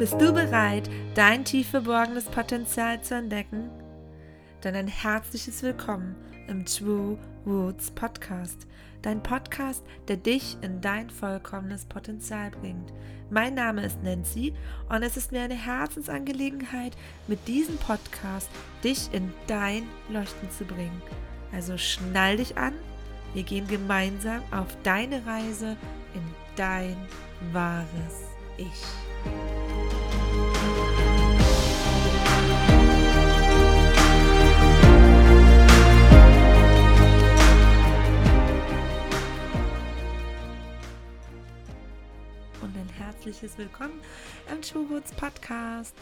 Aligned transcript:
Bist 0.00 0.18
du 0.18 0.32
bereit, 0.32 0.88
dein 1.14 1.44
tief 1.44 1.68
verborgenes 1.68 2.24
Potenzial 2.24 3.02
zu 3.02 3.16
entdecken? 3.16 3.68
Dann 4.62 4.74
ein 4.74 4.88
herzliches 4.88 5.62
Willkommen 5.62 6.16
im 6.48 6.64
True 6.64 7.18
Roots 7.44 7.90
Podcast. 7.90 8.66
Dein 9.02 9.22
Podcast, 9.22 9.84
der 10.08 10.16
dich 10.16 10.56
in 10.62 10.80
dein 10.80 11.10
vollkommenes 11.10 11.84
Potenzial 11.84 12.50
bringt. 12.50 12.94
Mein 13.28 13.52
Name 13.52 13.84
ist 13.84 14.02
Nancy 14.02 14.54
und 14.88 15.02
es 15.02 15.18
ist 15.18 15.32
mir 15.32 15.42
eine 15.42 15.66
Herzensangelegenheit, 15.66 16.96
mit 17.26 17.46
diesem 17.46 17.76
Podcast 17.76 18.48
dich 18.82 19.12
in 19.12 19.34
dein 19.48 19.82
Leuchten 20.08 20.50
zu 20.50 20.64
bringen. 20.64 21.02
Also 21.52 21.76
schnall 21.76 22.38
dich 22.38 22.56
an, 22.56 22.72
wir 23.34 23.42
gehen 23.42 23.68
gemeinsam 23.68 24.40
auf 24.50 24.74
deine 24.82 25.26
Reise 25.26 25.76
in 26.14 26.22
dein 26.56 26.96
wahres 27.52 28.24
Ich. 28.56 29.09
Herzliches 43.20 43.58
Willkommen 43.58 44.00
im 44.50 44.62
Schulwurz 44.62 45.12
Podcast. 45.12 45.94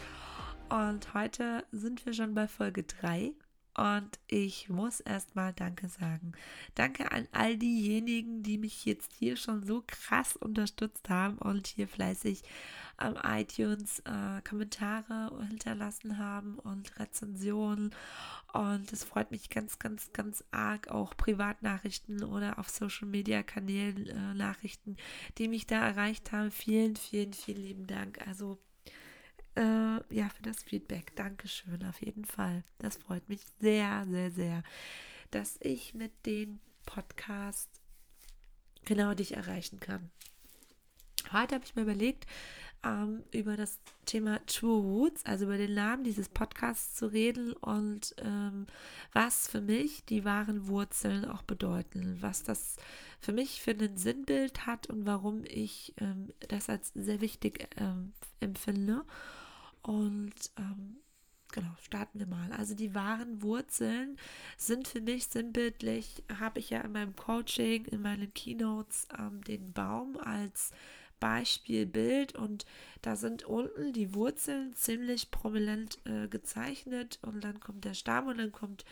Und 0.69 1.13
heute 1.13 1.65
sind 1.73 2.05
wir 2.05 2.13
schon 2.13 2.33
bei 2.33 2.47
Folge 2.47 2.83
3 2.83 3.33
und 3.75 4.19
ich 4.27 4.67
muss 4.69 4.99
erstmal 4.99 5.53
Danke 5.53 5.87
sagen. 5.87 6.33
Danke 6.75 7.11
an 7.11 7.27
all 7.31 7.57
diejenigen, 7.57 8.43
die 8.43 8.57
mich 8.57 8.85
jetzt 8.85 9.13
hier 9.13 9.37
schon 9.37 9.65
so 9.65 9.83
krass 9.85 10.35
unterstützt 10.35 11.09
haben 11.09 11.37
und 11.37 11.67
hier 11.67 11.87
fleißig 11.87 12.43
am 12.97 13.15
iTunes 13.23 13.99
äh, 13.99 14.41
Kommentare 14.47 15.31
hinterlassen 15.47 16.17
haben 16.17 16.59
und 16.59 16.99
Rezensionen. 16.99 17.95
Und 18.53 18.91
es 18.91 19.03
freut 19.03 19.31
mich 19.31 19.49
ganz, 19.49 19.79
ganz, 19.79 20.11
ganz 20.11 20.43
arg, 20.51 20.89
auch 20.89 21.15
Privatnachrichten 21.15 22.23
oder 22.23 22.59
auf 22.59 22.69
Social 22.69 23.07
Media 23.07 23.43
Kanälen 23.43 24.07
äh, 24.07 24.33
Nachrichten, 24.33 24.97
die 25.37 25.47
mich 25.47 25.67
da 25.67 25.87
erreicht 25.87 26.31
haben. 26.31 26.51
Vielen, 26.51 26.95
vielen, 26.95 27.33
vielen 27.33 27.63
lieben 27.63 27.87
Dank. 27.87 28.25
Also 28.27 28.57
äh, 29.59 30.15
ja, 30.15 30.29
für 30.29 30.43
das 30.43 30.63
Feedback. 30.63 31.15
Dankeschön, 31.15 31.83
auf 31.85 32.01
jeden 32.01 32.25
Fall. 32.25 32.63
Das 32.77 32.97
freut 32.97 33.27
mich 33.27 33.41
sehr, 33.59 34.05
sehr, 34.09 34.31
sehr, 34.31 34.63
dass 35.31 35.57
ich 35.61 35.93
mit 35.93 36.11
dem 36.25 36.59
Podcast 36.85 37.69
genau 38.85 39.13
dich 39.13 39.35
erreichen 39.35 39.79
kann. 39.79 40.09
Heute 41.33 41.55
habe 41.55 41.65
ich 41.65 41.75
mir 41.75 41.81
überlegt, 41.81 42.25
ähm, 42.83 43.23
über 43.31 43.57
das 43.57 43.79
Thema 44.05 44.39
True 44.45 44.81
Roots, 44.81 45.25
also 45.25 45.45
über 45.45 45.57
den 45.57 45.73
Namen 45.73 46.05
dieses 46.05 46.29
Podcasts 46.29 46.95
zu 46.95 47.07
reden 47.07 47.51
und 47.51 48.15
ähm, 48.19 48.65
was 49.11 49.49
für 49.49 49.59
mich 49.59 50.05
die 50.05 50.23
wahren 50.23 50.67
Wurzeln 50.67 51.25
auch 51.25 51.41
bedeuten, 51.41 52.17
was 52.21 52.43
das 52.43 52.77
für 53.19 53.33
mich 53.33 53.61
für 53.61 53.71
ein 53.71 53.97
Sinnbild 53.97 54.65
hat 54.65 54.87
und 54.87 55.05
warum 55.05 55.43
ich 55.43 55.93
ähm, 55.97 56.29
das 56.47 56.69
als 56.69 56.91
sehr 56.95 57.19
wichtig 57.19 57.67
ähm, 57.75 58.13
empfinde. 58.39 59.03
Und 59.81 60.33
ähm, 60.57 60.97
genau, 61.51 61.71
starten 61.81 62.19
wir 62.19 62.27
mal. 62.27 62.51
Also 62.51 62.75
die 62.75 62.93
wahren 62.95 63.41
Wurzeln 63.41 64.17
sind 64.57 64.87
für 64.87 65.01
mich 65.01 65.27
sinnbildlich, 65.27 66.23
habe 66.39 66.59
ich 66.59 66.69
ja 66.69 66.81
in 66.81 66.91
meinem 66.91 67.15
Coaching, 67.15 67.85
in 67.85 68.01
meinen 68.01 68.33
Keynotes 68.33 69.07
ähm, 69.17 69.43
den 69.43 69.73
Baum 69.73 70.17
als 70.17 70.71
Beispielbild. 71.19 72.35
Und 72.35 72.65
da 73.01 73.15
sind 73.15 73.43
unten 73.43 73.93
die 73.93 74.13
Wurzeln 74.13 74.73
ziemlich 74.75 75.31
prominent 75.31 75.99
äh, 76.05 76.27
gezeichnet. 76.27 77.19
Und 77.21 77.43
dann 77.43 77.59
kommt 77.59 77.85
der 77.85 77.93
Stamm 77.93 78.27
und 78.27 78.37
dann 78.37 78.51
kommt 78.51 78.85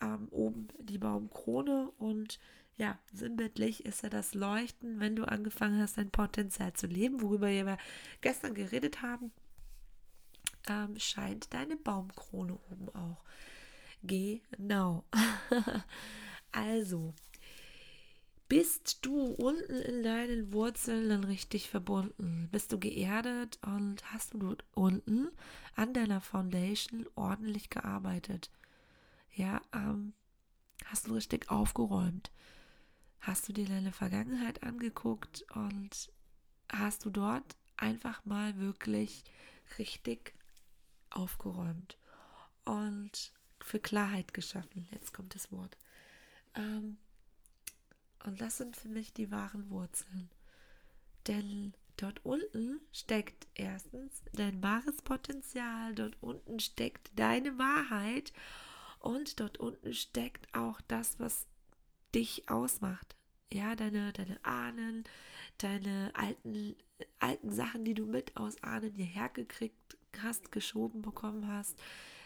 ähm, 0.00 0.28
oben 0.30 0.68
die 0.78 0.98
Baumkrone. 0.98 1.90
Und 1.98 2.38
ja, 2.76 2.98
sinnbildlich 3.12 3.86
ist 3.86 4.02
ja 4.02 4.10
das 4.10 4.34
Leuchten, 4.34 5.00
wenn 5.00 5.16
du 5.16 5.24
angefangen 5.26 5.80
hast, 5.80 5.96
dein 5.96 6.10
Potenzial 6.10 6.74
zu 6.74 6.86
leben, 6.86 7.22
worüber 7.22 7.48
wir 7.48 7.78
gestern 8.20 8.54
geredet 8.54 9.00
haben 9.00 9.32
ähm, 10.66 10.98
scheint 10.98 11.52
deine 11.52 11.76
Baumkrone 11.76 12.58
oben 12.70 12.88
auch. 12.94 13.22
Genau. 14.02 15.04
also, 16.52 17.14
bist 18.48 19.04
du 19.04 19.32
unten 19.32 19.74
in 19.80 20.04
deinen 20.04 20.52
Wurzeln 20.52 21.08
dann 21.08 21.24
richtig 21.24 21.68
verbunden? 21.68 22.48
Bist 22.52 22.72
du 22.72 22.78
geerdet 22.78 23.58
und 23.66 24.12
hast 24.12 24.34
du 24.34 24.56
unten 24.72 25.28
an 25.74 25.92
deiner 25.92 26.20
Foundation 26.20 27.06
ordentlich 27.16 27.70
gearbeitet? 27.70 28.52
Ja, 29.34 29.60
ähm, 29.74 30.12
hast 30.84 31.08
du 31.08 31.14
richtig 31.14 31.50
aufgeräumt? 31.50 32.30
Hast 33.18 33.48
du 33.48 33.52
dir 33.52 33.66
deine 33.66 33.90
Vergangenheit 33.90 34.62
angeguckt 34.62 35.44
und 35.54 36.12
hast 36.70 37.04
du 37.04 37.10
dort 37.10 37.56
einfach 37.76 38.24
mal 38.24 38.56
wirklich 38.58 39.24
richtig 39.78 40.35
aufgeräumt 41.10 41.98
und 42.64 43.32
für 43.60 43.80
Klarheit 43.80 44.34
geschaffen. 44.34 44.86
Jetzt 44.90 45.12
kommt 45.12 45.34
das 45.34 45.50
Wort. 45.52 45.76
Ähm, 46.54 46.98
und 48.24 48.40
das 48.40 48.58
sind 48.58 48.76
für 48.76 48.88
mich 48.88 49.12
die 49.12 49.30
wahren 49.30 49.70
Wurzeln. 49.70 50.30
Denn 51.26 51.74
dort 51.96 52.24
unten 52.24 52.80
steckt 52.92 53.46
erstens 53.54 54.22
dein 54.32 54.62
wahres 54.62 55.02
Potenzial, 55.02 55.94
dort 55.94 56.16
unten 56.20 56.60
steckt 56.60 57.10
deine 57.18 57.58
Wahrheit 57.58 58.32
und 58.98 59.40
dort 59.40 59.58
unten 59.58 59.94
steckt 59.94 60.52
auch 60.54 60.80
das, 60.82 61.18
was 61.18 61.46
dich 62.14 62.48
ausmacht. 62.48 63.16
Ja, 63.52 63.76
deine, 63.76 64.12
deine 64.12 64.44
Ahnen, 64.44 65.04
deine 65.58 66.10
alten, 66.14 66.74
alten 67.20 67.52
Sachen, 67.52 67.84
die 67.84 67.94
du 67.94 68.06
mit 68.06 68.36
aus 68.36 68.62
Ahnen 68.62 68.92
hierher 68.92 69.28
gekriegt 69.28 69.95
hast, 70.22 70.52
geschoben 70.52 71.02
bekommen 71.02 71.48
hast, 71.48 71.78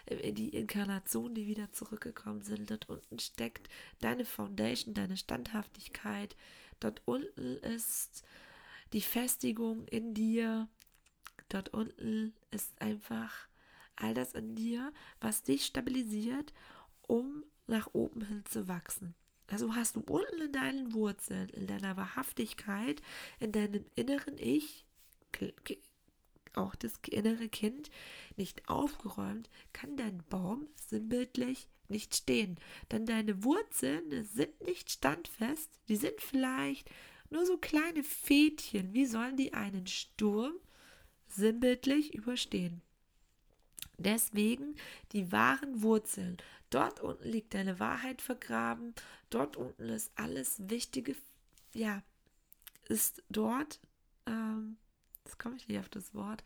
äh, 0.06 0.32
die 0.32 0.50
Inkarnation, 0.50 1.34
die 1.34 1.46
wieder 1.46 1.72
zurückgekommen 1.72 2.42
sind. 2.42 2.70
Dort 2.70 2.88
unten 2.88 3.18
steckt 3.18 3.68
deine 4.00 4.24
Foundation, 4.24 4.94
deine 4.94 5.16
Standhaftigkeit. 5.16 6.36
Dort 6.80 7.02
unten 7.04 7.56
ist 7.58 8.24
die 8.92 9.02
Festigung 9.02 9.86
in 9.88 10.14
dir. 10.14 10.68
Dort 11.48 11.70
unten 11.70 12.34
ist 12.50 12.80
einfach 12.80 13.48
all 13.96 14.14
das 14.14 14.32
in 14.32 14.54
dir, 14.54 14.92
was 15.20 15.42
dich 15.42 15.66
stabilisiert, 15.66 16.52
um 17.06 17.44
nach 17.66 17.88
oben 17.92 18.24
hin 18.24 18.44
zu 18.46 18.68
wachsen. 18.68 19.14
Also 19.48 19.74
hast 19.74 19.96
du 19.96 20.00
unten 20.00 20.42
in 20.42 20.52
deinen 20.52 20.92
Wurzeln, 20.92 21.48
in 21.50 21.66
deiner 21.66 21.96
Wahrhaftigkeit, 21.96 23.02
in 23.40 23.52
deinem 23.52 23.84
inneren 23.96 24.38
Ich, 24.38 24.86
auch 26.54 26.74
das 26.74 26.94
innere 27.08 27.48
Kind 27.48 27.90
nicht 28.36 28.68
aufgeräumt, 28.68 29.48
kann 29.72 29.96
dein 29.96 30.22
Baum 30.28 30.66
sinnbildlich 30.76 31.68
nicht 31.88 32.14
stehen. 32.14 32.58
Denn 32.90 33.06
deine 33.06 33.44
Wurzeln 33.44 34.24
sind 34.24 34.60
nicht 34.62 34.90
standfest, 34.90 35.70
die 35.88 35.96
sind 35.96 36.20
vielleicht 36.20 36.90
nur 37.30 37.46
so 37.46 37.56
kleine 37.58 38.02
Fädchen. 38.02 38.92
Wie 38.92 39.06
sollen 39.06 39.36
die 39.36 39.52
einen 39.52 39.86
Sturm 39.86 40.54
sinnbildlich 41.28 42.14
überstehen? 42.14 42.82
Deswegen 43.98 44.76
die 45.12 45.30
wahren 45.30 45.82
Wurzeln. 45.82 46.38
Dort 46.70 47.00
unten 47.00 47.28
liegt 47.28 47.54
deine 47.54 47.78
Wahrheit 47.78 48.22
vergraben. 48.22 48.94
Dort 49.28 49.56
unten 49.56 49.88
ist 49.88 50.10
alles 50.14 50.56
Wichtige, 50.70 51.16
ja, 51.72 52.02
ist 52.88 53.22
dort. 53.28 53.80
Ähm, 54.26 54.78
jetzt 55.24 55.38
komme 55.38 55.56
ich 55.56 55.68
nicht 55.68 55.78
auf 55.80 55.88
das 55.88 56.14
Wort. 56.14 56.42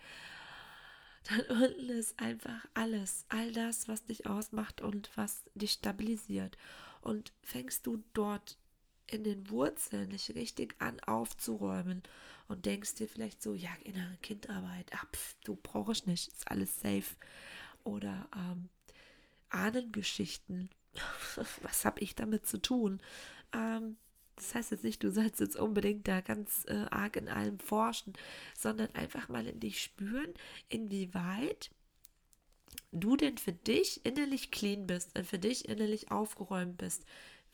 Dann 1.24 1.40
unten 1.62 1.88
ist 1.88 2.18
einfach 2.20 2.66
alles, 2.74 3.24
all 3.28 3.50
das, 3.52 3.88
was 3.88 4.04
dich 4.04 4.26
ausmacht 4.26 4.82
und 4.82 5.10
was 5.16 5.44
dich 5.54 5.72
stabilisiert. 5.72 6.58
Und 7.00 7.32
fängst 7.42 7.86
du 7.86 8.02
dort 8.12 8.58
in 9.06 9.24
den 9.24 9.50
Wurzeln 9.50 10.08
nicht 10.08 10.34
richtig 10.34 10.76
an 10.80 11.00
aufzuräumen 11.00 12.02
und 12.48 12.66
denkst 12.66 12.94
dir 12.96 13.08
vielleicht 13.08 13.42
so, 13.42 13.54
ja, 13.54 13.70
innere 13.84 14.16
Kindarbeit, 14.22 14.92
ah, 14.92 15.06
pf, 15.12 15.36
du 15.44 15.56
brauchst 15.56 16.06
nicht, 16.06 16.28
ist 16.28 16.50
alles 16.50 16.80
safe. 16.80 17.16
Oder 17.84 18.28
ähm, 18.34 18.68
Ahnengeschichten, 19.50 20.70
was 21.62 21.84
habe 21.84 22.00
ich 22.00 22.14
damit 22.14 22.46
zu 22.46 22.60
tun? 22.60 23.00
Ähm, 23.52 23.96
das 24.36 24.54
heißt 24.54 24.70
jetzt 24.72 24.84
nicht, 24.84 25.02
du 25.02 25.10
sollst 25.10 25.40
jetzt 25.40 25.56
unbedingt 25.56 26.08
da 26.08 26.20
ganz 26.20 26.64
äh, 26.66 26.86
arg 26.90 27.16
in 27.16 27.28
allem 27.28 27.58
forschen, 27.58 28.14
sondern 28.56 28.94
einfach 28.94 29.28
mal 29.28 29.46
in 29.46 29.60
dich 29.60 29.82
spüren, 29.82 30.34
inwieweit 30.68 31.70
du 32.92 33.16
denn 33.16 33.38
für 33.38 33.52
dich 33.52 34.04
innerlich 34.04 34.50
clean 34.50 34.86
bist 34.86 35.16
und 35.16 35.26
für 35.26 35.38
dich 35.38 35.68
innerlich 35.68 36.10
aufgeräumt 36.10 36.78
bist. 36.78 37.04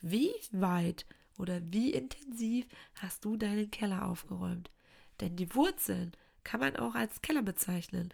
Wie 0.01 0.31
weit 0.51 1.05
oder 1.37 1.61
wie 1.63 1.91
intensiv 1.91 2.67
hast 2.95 3.25
du 3.25 3.37
deinen 3.37 3.71
Keller 3.71 4.05
aufgeräumt? 4.07 4.71
Denn 5.19 5.35
die 5.35 5.53
Wurzeln 5.53 6.13
kann 6.43 6.59
man 6.59 6.75
auch 6.75 6.95
als 6.95 7.21
Keller 7.21 7.43
bezeichnen. 7.43 8.13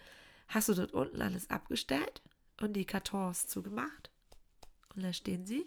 Hast 0.49 0.69
du 0.69 0.73
dort 0.73 0.93
unten 0.93 1.21
alles 1.21 1.49
abgestellt 1.49 2.21
und 2.61 2.73
die 2.73 2.85
Kartons 2.85 3.47
zugemacht? 3.47 4.09
Und 4.95 5.03
da 5.03 5.13
stehen 5.13 5.45
sie. 5.45 5.65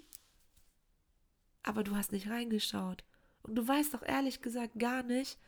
Aber 1.71 1.85
du 1.85 1.95
hast 1.95 2.11
nicht 2.11 2.29
reingeschaut. 2.29 3.05
Und 3.45 3.55
du 3.55 3.67
weißt 3.67 3.95
doch 3.95 4.03
ehrlich 4.03 4.43
gesagt 4.43 4.77
gar 4.77 5.05
nicht, 5.05 5.39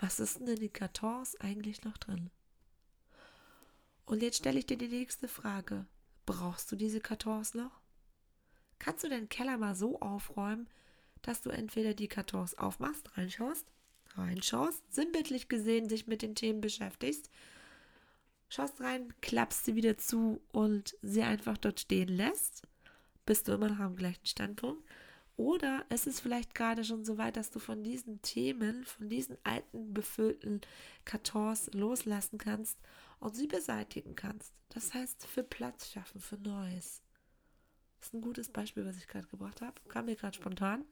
was 0.00 0.20
ist 0.20 0.38
denn 0.38 0.46
in 0.46 0.60
den 0.60 0.72
Kartons 0.72 1.34
eigentlich 1.40 1.82
noch 1.82 1.98
drin? 1.98 2.30
Und 4.04 4.22
jetzt 4.22 4.36
stelle 4.36 4.60
ich 4.60 4.66
dir 4.66 4.78
die 4.78 4.86
nächste 4.86 5.26
Frage. 5.26 5.84
Brauchst 6.24 6.70
du 6.70 6.76
diese 6.76 7.00
Kartons 7.00 7.54
noch? 7.54 7.80
Kannst 8.78 9.02
du 9.02 9.08
deinen 9.08 9.28
Keller 9.28 9.58
mal 9.58 9.74
so 9.74 10.00
aufräumen, 10.00 10.68
dass 11.22 11.42
du 11.42 11.50
entweder 11.50 11.94
die 11.94 12.06
Kartons 12.06 12.56
aufmachst, 12.56 13.18
reinschaust, 13.18 13.66
reinschaust, 14.14 14.84
sinnbildlich 14.94 15.48
gesehen 15.48 15.88
sich 15.88 16.06
mit 16.06 16.22
den 16.22 16.36
Themen 16.36 16.60
beschäftigst, 16.60 17.28
schaust 18.48 18.80
rein, 18.80 19.12
klappst 19.20 19.64
sie 19.64 19.74
wieder 19.74 19.98
zu 19.98 20.40
und 20.52 20.96
sie 21.02 21.24
einfach 21.24 21.58
dort 21.58 21.80
stehen 21.80 22.08
lässt, 22.08 22.62
bist 23.24 23.48
du 23.48 23.52
immer 23.54 23.68
noch 23.68 23.80
am 23.80 23.96
gleichen 23.96 24.26
Standpunkt. 24.26 24.85
Oder 25.36 25.84
es 25.90 26.06
ist 26.06 26.20
vielleicht 26.20 26.54
gerade 26.54 26.82
schon 26.82 27.04
so 27.04 27.18
weit, 27.18 27.36
dass 27.36 27.50
du 27.50 27.58
von 27.58 27.84
diesen 27.84 28.22
Themen, 28.22 28.84
von 28.84 29.08
diesen 29.08 29.36
alten, 29.44 29.92
befüllten 29.92 30.62
Kartons 31.04 31.70
loslassen 31.74 32.38
kannst 32.38 32.78
und 33.20 33.36
sie 33.36 33.46
beseitigen 33.46 34.16
kannst. 34.16 34.52
Das 34.70 34.94
heißt, 34.94 35.26
für 35.26 35.42
Platz 35.42 35.90
schaffen, 35.90 36.20
für 36.20 36.38
Neues. 36.38 37.02
Das 37.98 38.08
ist 38.08 38.14
ein 38.14 38.22
gutes 38.22 38.48
Beispiel, 38.48 38.86
was 38.86 38.96
ich 38.96 39.08
gerade 39.08 39.26
gebracht 39.26 39.60
habe. 39.60 39.74
Kam 39.88 40.06
mir 40.06 40.16
gerade 40.16 40.36
spontan. 40.36 40.84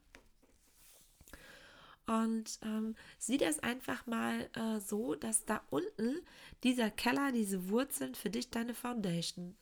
Und 2.06 2.58
ähm, 2.62 2.96
sieh 3.18 3.38
das 3.38 3.60
einfach 3.60 4.06
mal 4.06 4.50
äh, 4.54 4.78
so, 4.80 5.14
dass 5.14 5.46
da 5.46 5.62
unten 5.70 6.20
dieser 6.62 6.90
Keller, 6.90 7.32
diese 7.32 7.70
Wurzeln 7.70 8.14
für 8.14 8.28
dich 8.28 8.50
deine 8.50 8.74
Foundation 8.74 9.56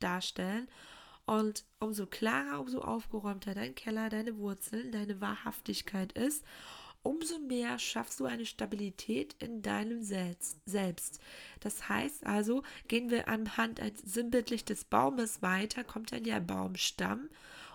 darstellen. 0.00 0.68
Und 1.24 1.64
umso 1.78 2.06
klarer, 2.06 2.60
umso 2.60 2.80
aufgeräumter 2.80 3.54
dein 3.54 3.74
Keller, 3.74 4.08
deine 4.08 4.36
Wurzeln, 4.38 4.90
deine 4.92 5.20
Wahrhaftigkeit 5.20 6.12
ist, 6.12 6.44
umso 7.02 7.38
mehr 7.38 7.78
schaffst 7.78 8.20
du 8.20 8.24
eine 8.24 8.46
Stabilität 8.46 9.34
in 9.38 9.62
deinem 9.62 10.02
Selbst. 10.02 11.20
Das 11.60 11.88
heißt 11.88 12.26
also, 12.26 12.62
gehen 12.88 13.10
wir 13.10 13.28
anhand 13.28 13.80
als 13.80 14.00
sinnbildlich 14.02 14.64
des 14.64 14.84
Baumes 14.84 15.42
weiter, 15.42 15.84
kommt 15.84 16.12
dann 16.12 16.24
der 16.24 16.40
Baumstamm. 16.40 17.28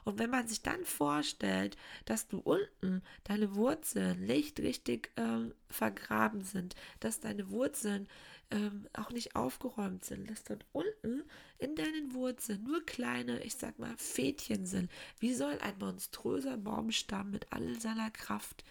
Und 0.06 0.20
wenn 0.20 0.30
man 0.30 0.48
sich 0.48 0.62
dann 0.62 0.86
vorstellt, 0.86 1.76
dass 2.06 2.30
du 2.30 2.40
unten 2.40 3.02
deine 3.26 3.56
Wurzeln 3.56 4.26
nicht 4.26 4.62
richtig 4.62 5.12
ähm, 5.18 5.54
vergraben 5.70 6.44
sind, 6.44 6.76
dass 7.02 7.20
deine 7.20 7.50
Wurzeln 7.50 8.08
ähm, 8.52 8.88
auch 8.94 9.12
nicht 9.12 9.36
aufgeräumt 9.36 10.06
sind, 10.06 10.30
dass 10.30 10.44
dort 10.44 10.66
unten 10.72 11.24
in 11.60 11.76
deinen 11.76 12.14
Wurzeln 12.14 12.64
nur 12.64 12.86
kleine, 12.86 13.44
ich 13.44 13.56
sag 13.56 13.80
mal, 13.80 13.96
Fädchen 13.98 14.66
sind. 14.66 14.90
Wie 15.20 15.34
soll 15.34 15.58
ein 15.60 15.78
monströser 15.80 16.58
Baumstamm 16.58 17.32
mit 17.32 17.52
all 17.52 17.80
seiner 17.80 18.12
Kraft 18.12 18.64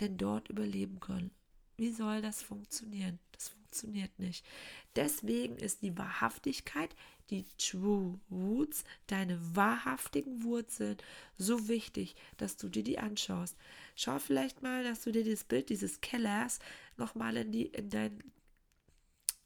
denn 0.00 0.16
dort 0.16 0.48
überleben 0.48 1.00
können? 1.00 1.30
Wie 1.76 1.90
soll 1.90 2.22
das 2.22 2.42
funktionieren? 2.42 3.18
Das 3.32 3.50
funktioniert 3.50 4.18
nicht. 4.18 4.44
Deswegen 4.96 5.56
ist 5.56 5.82
die 5.82 5.96
Wahrhaftigkeit, 5.96 6.94
die 7.30 7.44
True 7.58 8.18
Roots, 8.30 8.84
deine 9.06 9.38
wahrhaftigen 9.54 10.42
Wurzeln, 10.42 10.96
so 11.36 11.68
wichtig, 11.68 12.16
dass 12.36 12.56
du 12.56 12.68
dir 12.68 12.82
die 12.82 12.98
anschaust. 12.98 13.56
Schau 13.94 14.18
vielleicht 14.18 14.62
mal, 14.62 14.82
dass 14.82 15.02
du 15.02 15.12
dir 15.12 15.24
das 15.24 15.44
Bild 15.44 15.68
dieses 15.68 16.00
Kellers 16.00 16.58
nochmal 16.96 17.36
in, 17.36 17.52
die, 17.52 17.66
in 17.66 17.90
dein 17.90 18.22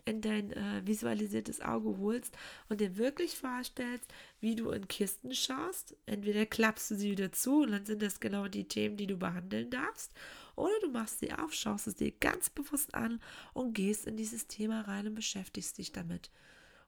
in 0.05 0.21
dein 0.21 0.53
äh, 0.53 0.83
visualisiertes 0.85 1.61
Auge 1.61 1.97
holst 1.99 2.37
und 2.69 2.81
dir 2.81 2.97
wirklich 2.97 3.37
vorstellst, 3.37 4.13
wie 4.41 4.57
du 4.57 4.71
in 4.71 4.89
Kisten 4.89 5.35
schaust. 5.35 5.97
Entweder 6.07 6.47
klappst 6.47 6.91
du 6.91 6.97
sie 6.97 7.11
wieder 7.13 7.33
zu 7.33 7.63
und 7.63 7.71
dann 7.71 7.87
sind 7.87 8.03
das 8.03 8.21
genau 8.21 8.49
die 8.49 8.67
Themen, 8.67 8.97
die 8.97 9.07
du 9.07 9.17
behandeln 9.17 9.71
darfst. 9.71 10.13
Oder 10.57 10.75
du 10.83 10.91
machst 10.91 11.21
sie 11.21 11.33
auf, 11.33 11.55
schaust 11.55 11.87
es 11.87 11.97
dir 11.97 12.13
ganz 12.13 12.51
bewusst 12.51 12.95
an 12.95 13.21
und 13.55 13.75
gehst 13.75 14.07
in 14.07 14.17
dieses 14.17 14.49
Thema 14.49 14.83
rein 14.83 15.07
und 15.07 15.15
beschäftigst 15.15 15.79
dich 15.79 15.93
damit. 15.93 16.31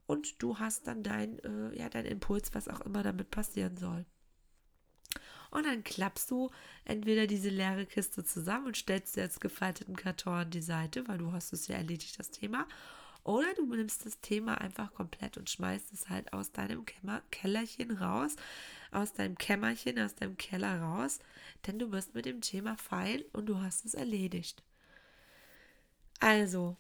Und 0.07 0.43
du 0.43 0.59
hast 0.59 0.87
dann 0.87 1.03
dein, 1.03 1.39
äh, 1.41 1.79
ja, 1.79 1.89
dein 1.89 2.05
Impuls, 2.05 2.55
was 2.55 2.69
auch 2.69 2.81
immer 2.83 3.03
damit 3.03 3.31
passieren 3.31 3.77
soll. 3.77 4.05
Und 5.51 5.67
dann 5.67 5.85
klappst 5.85 6.31
du 6.33 6.51
entweder 6.85 7.29
diese 7.29 7.49
leere 7.49 7.87
Kiste 7.87 8.25
zusammen 8.25 8.67
und 8.67 8.77
stellst 8.77 9.15
sie 9.15 9.21
als 9.21 9.39
gefalteten 9.39 9.95
Karton 9.95 10.35
an 10.35 10.51
die 10.51 10.61
Seite, 10.61 11.07
weil 11.07 11.19
du 11.19 11.31
hast 11.31 11.53
es 11.53 11.69
ja 11.69 11.77
erledigt, 11.77 12.19
das 12.19 12.33
Thema. 12.33 12.67
Oder 13.25 13.55
du 13.55 13.65
nimmst 13.65 14.05
das 14.05 14.21
Thema 14.21 14.61
einfach 14.61 14.93
komplett 14.93 15.39
und 15.39 15.49
schmeißt 15.49 15.93
es 15.95 16.11
halt 16.11 16.33
aus 16.35 16.53
deinem 16.53 16.85
Kämmer 16.85 17.23
Kellerchen 17.31 17.91
raus, 17.91 18.37
aus 18.91 19.15
deinem 19.15 19.39
Kämmerchen, 19.39 19.99
aus 19.99 20.15
deinem 20.15 20.37
Keller 20.37 20.81
raus, 20.81 21.21
denn 21.67 21.79
du 21.79 21.89
bist 21.89 22.15
mit 22.15 22.27
dem 22.27 22.43
Thema 22.43 22.77
fein 22.77 23.23
und 23.33 23.47
du 23.47 23.61
hast 23.61 23.87
es 23.87 23.95
erledigt. 23.95 24.63
Also, 26.21 26.77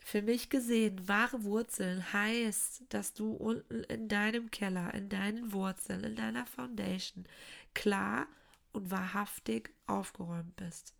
für 0.00 0.22
mich 0.22 0.50
gesehen, 0.50 1.06
wahre 1.06 1.44
Wurzeln 1.44 2.12
heißt, 2.12 2.84
dass 2.88 3.14
du 3.14 3.32
unten 3.32 3.84
in 3.84 4.08
deinem 4.08 4.50
Keller, 4.50 4.92
in 4.92 5.08
deinen 5.08 5.52
Wurzeln, 5.52 6.02
in 6.02 6.16
deiner 6.16 6.46
Foundation 6.46 7.26
klar 7.74 8.26
und 8.72 8.90
wahrhaftig 8.90 9.70
aufgeräumt 9.86 10.54
bist, 10.56 10.94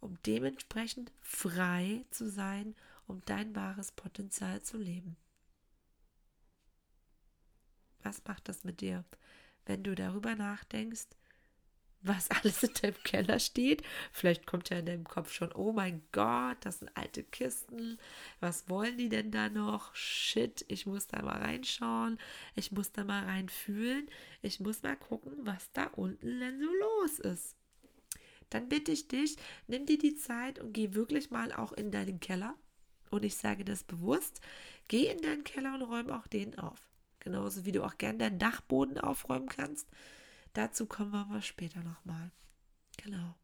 um 0.00 0.18
dementsprechend 0.26 1.12
frei 1.20 2.04
zu 2.10 2.28
sein 2.28 2.74
um 3.08 3.22
dein 3.24 3.56
wahres 3.56 3.92
Potenzial 3.92 4.62
zu 4.62 4.76
leben. 4.76 5.16
Was 8.02 8.22
macht 8.24 8.48
das 8.48 8.64
mit 8.64 8.80
dir, 8.80 9.04
wenn 9.66 9.82
du 9.82 9.94
darüber 9.94 10.34
nachdenkst, 10.34 11.08
was 12.02 12.30
alles 12.42 12.62
in 12.62 12.72
deinem 12.74 13.02
Keller 13.02 13.38
steht? 13.38 13.82
Vielleicht 14.12 14.46
kommt 14.46 14.70
ja 14.70 14.78
in 14.78 14.86
deinem 14.86 15.04
Kopf 15.04 15.32
schon, 15.32 15.52
oh 15.52 15.72
mein 15.72 16.02
Gott, 16.12 16.58
das 16.60 16.78
sind 16.78 16.96
alte 16.96 17.24
Kisten. 17.24 17.98
Was 18.40 18.68
wollen 18.68 18.98
die 18.98 19.08
denn 19.08 19.30
da 19.30 19.48
noch? 19.48 19.94
Shit, 19.94 20.64
ich 20.68 20.86
muss 20.86 21.06
da 21.08 21.22
mal 21.22 21.38
reinschauen. 21.38 22.18
Ich 22.54 22.72
muss 22.72 22.92
da 22.92 23.04
mal 23.04 23.24
reinfühlen. 23.24 24.08
Ich 24.42 24.60
muss 24.60 24.82
mal 24.82 24.96
gucken, 24.96 25.32
was 25.40 25.72
da 25.72 25.84
unten 25.88 26.38
denn 26.38 26.60
so 26.60 26.70
los 26.72 27.18
ist. 27.18 27.56
Dann 28.50 28.68
bitte 28.68 28.92
ich 28.92 29.08
dich, 29.08 29.36
nimm 29.66 29.84
dir 29.84 29.98
die 29.98 30.14
Zeit 30.14 30.58
und 30.58 30.72
geh 30.72 30.94
wirklich 30.94 31.30
mal 31.30 31.52
auch 31.52 31.72
in 31.72 31.90
deinen 31.90 32.20
Keller 32.20 32.56
und 33.10 33.24
ich 33.24 33.36
sage 33.36 33.64
das 33.64 33.84
bewusst, 33.84 34.40
geh 34.88 35.06
in 35.06 35.20
deinen 35.22 35.44
Keller 35.44 35.74
und 35.74 35.82
räum 35.82 36.10
auch 36.10 36.26
den 36.26 36.58
auf. 36.58 36.88
Genauso 37.20 37.64
wie 37.64 37.72
du 37.72 37.84
auch 37.84 37.98
gern 37.98 38.18
deinen 38.18 38.38
Dachboden 38.38 38.98
aufräumen 38.98 39.48
kannst. 39.48 39.88
Dazu 40.52 40.86
kommen 40.86 41.12
wir 41.12 41.20
aber 41.20 41.42
später 41.42 41.82
nochmal. 41.82 42.30
Genau. 42.96 43.34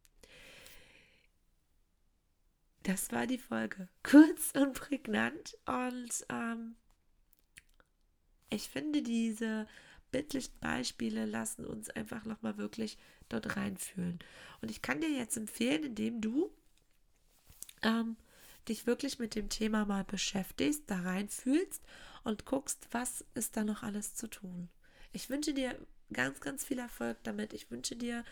Das 2.85 3.13
war 3.13 3.27
die 3.27 3.39
Folge. 3.39 3.89
Kurz 4.03 4.53
und 4.55 4.75
prägnant. 4.75 5.57
Und 5.67 6.27
ähm, 6.29 6.77
ich 8.51 8.69
finde, 8.69 9.03
diese 9.03 9.67
bildlichen 10.13 10.59
Beispiele 10.61 11.25
lassen 11.25 11.65
uns 11.65 11.91
einfach 11.91 12.25
nochmal 12.25 12.57
wirklich 12.57 12.99
dort 13.29 13.57
reinfühlen. 13.57 14.19
Und 14.61 14.71
ich 14.71 14.81
kann 14.81 15.01
dir 15.01 15.11
jetzt 15.11 15.37
empfehlen, 15.37 15.83
indem 15.83 16.21
du 16.21 16.51
ähm, 17.83 18.17
dich 18.65 18.87
wirklich 18.87 19.19
mit 19.19 19.35
dem 19.35 19.49
Thema 19.49 19.85
mal 19.85 20.05
beschäftigst, 20.05 20.85
da 20.87 21.01
reinfühlst 21.01 21.83
und 22.25 22.47
guckst, 22.47 22.89
was 22.91 23.25
ist 23.35 23.57
da 23.57 23.65
noch 23.65 23.83
alles 23.83 24.15
zu 24.15 24.29
tun. 24.29 24.69
Ich 25.13 25.31
wünsche 25.31 25.55
dir 25.55 25.79
ganz, 26.13 26.41
ganz 26.41 26.65
viel 26.65 26.79
Erfolg 26.79 27.19
damit. 27.23 27.53
Ich 27.53 27.71
wünsche 27.71 27.97
dir 27.97 28.25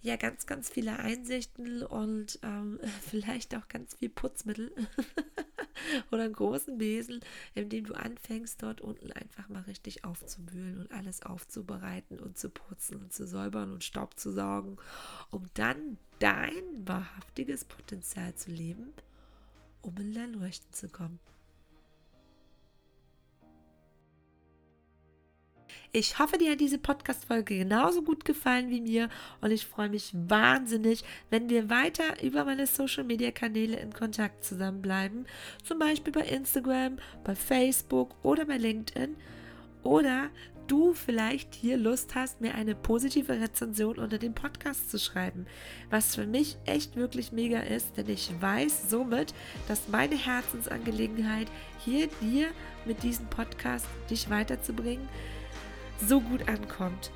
ja 0.00 0.16
ganz, 0.16 0.46
ganz 0.46 0.70
viele 0.70 0.98
Einsichten 0.98 1.82
und 1.82 2.38
ähm, 2.42 2.78
vielleicht 3.10 3.54
auch 3.54 3.68
ganz 3.68 3.94
viel 3.94 4.08
Putzmittel 4.08 4.72
oder 6.10 6.24
einen 6.24 6.34
großen 6.34 6.78
Besen, 6.78 7.20
indem 7.54 7.86
du 7.86 7.94
anfängst, 7.94 8.62
dort 8.62 8.80
unten 8.80 9.12
einfach 9.12 9.48
mal 9.48 9.62
richtig 9.62 10.04
aufzubühlen 10.04 10.80
und 10.80 10.92
alles 10.92 11.22
aufzubereiten 11.22 12.20
und 12.20 12.38
zu 12.38 12.48
putzen 12.50 12.96
und 13.02 13.12
zu 13.12 13.26
säubern 13.26 13.72
und 13.72 13.84
Staub 13.84 14.18
zu 14.18 14.30
saugen, 14.30 14.76
um 15.30 15.46
dann 15.54 15.98
dein 16.20 16.86
wahrhaftiges 16.86 17.64
Potenzial 17.64 18.34
zu 18.34 18.50
leben 18.50 18.92
um 19.82 19.96
in 19.98 20.14
dein 20.14 20.32
Leuchten 20.32 20.72
zu 20.72 20.88
kommen. 20.88 21.18
Ich 25.90 26.18
hoffe, 26.18 26.36
dir 26.36 26.52
hat 26.52 26.60
diese 26.60 26.76
Podcast-Folge 26.78 27.58
genauso 27.58 28.02
gut 28.02 28.26
gefallen 28.26 28.68
wie 28.68 28.82
mir 28.82 29.08
und 29.40 29.50
ich 29.50 29.64
freue 29.64 29.88
mich 29.88 30.10
wahnsinnig, 30.12 31.02
wenn 31.30 31.48
wir 31.48 31.70
weiter 31.70 32.22
über 32.22 32.44
meine 32.44 32.66
Social-Media-Kanäle 32.66 33.78
in 33.78 33.94
Kontakt 33.94 34.44
zusammenbleiben. 34.44 35.26
Zum 35.64 35.78
Beispiel 35.78 36.12
bei 36.12 36.22
Instagram, 36.22 36.98
bei 37.24 37.34
Facebook 37.34 38.14
oder 38.22 38.44
bei 38.44 38.58
LinkedIn. 38.58 39.16
Oder 39.82 40.28
du 40.68 40.92
vielleicht 40.92 41.54
hier 41.54 41.76
Lust 41.76 42.14
hast, 42.14 42.40
mir 42.40 42.54
eine 42.54 42.74
positive 42.74 43.40
Rezension 43.40 43.98
unter 43.98 44.18
dem 44.18 44.34
Podcast 44.34 44.90
zu 44.90 44.98
schreiben. 44.98 45.46
Was 45.90 46.14
für 46.14 46.26
mich 46.26 46.58
echt 46.66 46.94
wirklich 46.94 47.32
mega 47.32 47.60
ist, 47.60 47.96
denn 47.96 48.08
ich 48.08 48.30
weiß 48.40 48.90
somit, 48.90 49.34
dass 49.66 49.88
meine 49.88 50.16
Herzensangelegenheit 50.16 51.48
hier 51.84 52.08
dir 52.20 52.48
mit 52.84 53.02
diesem 53.02 53.26
Podcast 53.26 53.86
dich 54.10 54.30
weiterzubringen 54.30 55.08
so 56.06 56.20
gut 56.20 56.48
ankommt. 56.48 57.10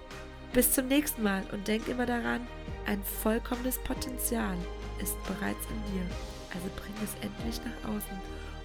Bis 0.52 0.72
zum 0.72 0.88
nächsten 0.88 1.22
Mal 1.22 1.44
und 1.52 1.68
denk 1.68 1.88
immer 1.88 2.06
daran, 2.06 2.46
ein 2.86 3.02
vollkommenes 3.22 3.78
Potenzial 3.78 4.56
ist 5.00 5.16
bereits 5.24 5.66
in 5.66 5.94
dir. 5.94 6.06
Also 6.54 6.68
bring 6.76 6.94
es 7.02 7.14
endlich 7.22 7.60
nach 7.64 7.90
außen 7.90 8.18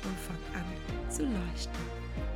und 0.03 0.17
fang 0.19 0.61
an 0.61 1.11
zu 1.11 1.23
leuchten. 1.23 2.26